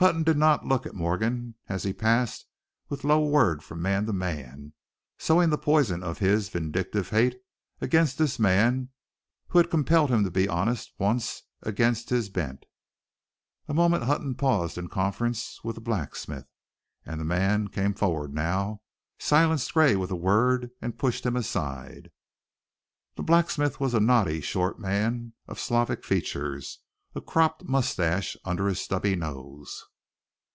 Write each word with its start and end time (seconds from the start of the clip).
Hutton 0.00 0.22
did 0.22 0.36
not 0.36 0.64
look 0.64 0.86
at 0.86 0.94
Morgan 0.94 1.56
as 1.68 1.82
he 1.82 1.92
passed 1.92 2.46
with 2.88 3.02
low 3.02 3.20
word 3.26 3.64
from 3.64 3.82
man 3.82 4.06
to 4.06 4.12
man, 4.12 4.72
sowing 5.18 5.50
the 5.50 5.58
poison 5.58 6.04
of 6.04 6.18
his 6.18 6.48
vindictive 6.50 7.10
hate 7.10 7.40
against 7.80 8.16
this 8.16 8.38
man 8.38 8.90
who 9.48 9.58
had 9.58 9.70
compelled 9.72 10.10
him 10.10 10.22
to 10.22 10.30
be 10.30 10.48
honest 10.48 10.92
once 11.00 11.42
against 11.64 12.10
his 12.10 12.28
bent. 12.28 12.64
A 13.66 13.74
moment 13.74 14.04
Hutton 14.04 14.36
paused 14.36 14.78
in 14.78 14.86
conference 14.88 15.58
with 15.64 15.74
the 15.74 15.80
blacksmith, 15.82 16.46
and 17.04 17.20
that 17.20 17.24
man 17.24 17.66
came 17.66 17.92
forward 17.92 18.32
now, 18.32 18.82
silenced 19.18 19.74
Gray 19.74 19.96
with 19.96 20.12
a 20.12 20.16
word 20.16 20.70
and 20.80 20.96
pushed 20.96 21.26
him 21.26 21.34
aside. 21.34 22.12
The 23.16 23.24
blacksmith 23.24 23.80
was 23.80 23.94
a 23.94 24.00
knotty 24.00 24.42
short 24.42 24.78
man 24.78 25.32
of 25.48 25.58
Slavic 25.58 26.04
features, 26.04 26.78
a 27.14 27.22
cropped 27.22 27.64
mustache 27.64 28.36
under 28.44 28.68
his 28.68 28.78
stubby 28.78 29.16
nose. 29.16 29.86